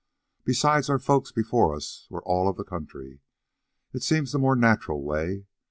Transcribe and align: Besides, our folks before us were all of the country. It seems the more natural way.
Besides, 0.43 0.89
our 0.89 0.97
folks 0.97 1.31
before 1.31 1.75
us 1.75 2.07
were 2.09 2.23
all 2.23 2.49
of 2.49 2.57
the 2.57 2.63
country. 2.63 3.19
It 3.93 4.01
seems 4.01 4.31
the 4.31 4.39
more 4.39 4.55
natural 4.55 5.03
way. 5.03 5.45